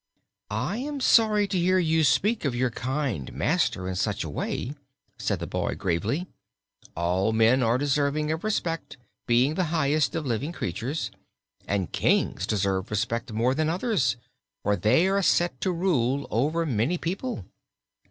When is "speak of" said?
2.03-2.55